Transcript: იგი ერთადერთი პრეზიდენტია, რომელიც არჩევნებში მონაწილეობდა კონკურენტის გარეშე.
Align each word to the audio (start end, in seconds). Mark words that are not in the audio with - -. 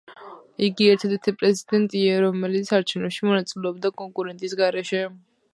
იგი 0.67 0.87
ერთადერთი 0.93 1.33
პრეზიდენტია, 1.41 2.17
რომელიც 2.25 2.73
არჩევნებში 2.81 3.29
მონაწილეობდა 3.31 3.95
კონკურენტის 4.03 4.61
გარეშე. 4.65 5.05